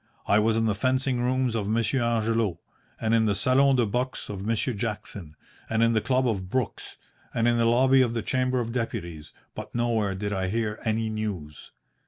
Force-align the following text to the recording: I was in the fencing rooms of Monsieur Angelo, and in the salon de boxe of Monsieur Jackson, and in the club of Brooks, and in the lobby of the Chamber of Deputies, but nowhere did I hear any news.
I 0.25 0.39
was 0.39 0.57
in 0.57 0.65
the 0.65 0.73
fencing 0.73 1.21
rooms 1.21 1.53
of 1.53 1.69
Monsieur 1.69 2.01
Angelo, 2.01 2.59
and 2.99 3.13
in 3.13 3.27
the 3.27 3.35
salon 3.35 3.75
de 3.75 3.85
boxe 3.85 4.29
of 4.29 4.43
Monsieur 4.43 4.73
Jackson, 4.73 5.35
and 5.69 5.83
in 5.83 5.93
the 5.93 6.01
club 6.01 6.27
of 6.27 6.49
Brooks, 6.49 6.97
and 7.35 7.47
in 7.47 7.57
the 7.57 7.65
lobby 7.65 8.01
of 8.01 8.13
the 8.15 8.23
Chamber 8.23 8.59
of 8.59 8.71
Deputies, 8.73 9.31
but 9.53 9.75
nowhere 9.75 10.15
did 10.15 10.33
I 10.33 10.47
hear 10.47 10.79
any 10.83 11.07
news. 11.11 11.69